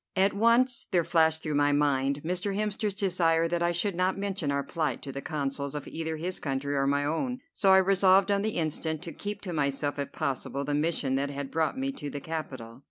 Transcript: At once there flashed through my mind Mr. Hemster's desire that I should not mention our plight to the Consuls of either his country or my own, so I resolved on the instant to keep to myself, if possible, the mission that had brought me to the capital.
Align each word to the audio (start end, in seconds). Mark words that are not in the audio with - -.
At 0.15 0.33
once 0.33 0.87
there 0.89 1.03
flashed 1.03 1.43
through 1.43 1.53
my 1.53 1.71
mind 1.71 2.23
Mr. 2.25 2.57
Hemster's 2.57 2.95
desire 2.95 3.47
that 3.47 3.61
I 3.61 3.71
should 3.71 3.93
not 3.93 4.17
mention 4.17 4.51
our 4.51 4.63
plight 4.63 5.03
to 5.03 5.11
the 5.11 5.21
Consuls 5.21 5.75
of 5.75 5.87
either 5.87 6.17
his 6.17 6.39
country 6.39 6.75
or 6.75 6.87
my 6.87 7.05
own, 7.05 7.39
so 7.53 7.69
I 7.71 7.77
resolved 7.77 8.31
on 8.31 8.41
the 8.41 8.57
instant 8.57 9.03
to 9.03 9.11
keep 9.11 9.41
to 9.41 9.53
myself, 9.53 9.99
if 9.99 10.11
possible, 10.11 10.63
the 10.65 10.73
mission 10.73 11.13
that 11.17 11.29
had 11.29 11.51
brought 11.51 11.77
me 11.77 11.91
to 11.91 12.09
the 12.09 12.19
capital. 12.19 12.79